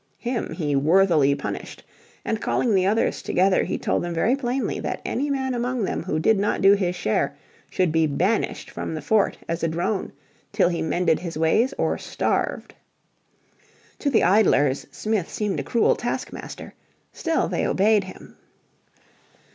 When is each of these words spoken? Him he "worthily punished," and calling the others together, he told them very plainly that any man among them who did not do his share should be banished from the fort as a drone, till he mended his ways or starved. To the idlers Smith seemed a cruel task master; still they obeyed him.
Him 0.17 0.53
he 0.55 0.75
"worthily 0.75 1.35
punished," 1.35 1.83
and 2.25 2.41
calling 2.41 2.73
the 2.73 2.87
others 2.87 3.21
together, 3.21 3.63
he 3.65 3.77
told 3.77 4.03
them 4.03 4.15
very 4.15 4.35
plainly 4.35 4.79
that 4.79 4.99
any 5.05 5.29
man 5.29 5.53
among 5.53 5.83
them 5.85 6.01
who 6.01 6.17
did 6.17 6.39
not 6.39 6.59
do 6.59 6.73
his 6.73 6.95
share 6.95 7.37
should 7.69 7.91
be 7.91 8.07
banished 8.07 8.71
from 8.71 8.95
the 8.95 9.01
fort 9.03 9.37
as 9.47 9.61
a 9.61 9.67
drone, 9.67 10.11
till 10.51 10.69
he 10.69 10.81
mended 10.81 11.19
his 11.19 11.37
ways 11.37 11.71
or 11.77 11.99
starved. 11.99 12.73
To 13.99 14.09
the 14.09 14.23
idlers 14.23 14.87
Smith 14.89 15.29
seemed 15.29 15.59
a 15.59 15.63
cruel 15.63 15.95
task 15.95 16.33
master; 16.33 16.73
still 17.13 17.47
they 17.47 17.67
obeyed 17.67 18.05
him. 18.05 18.37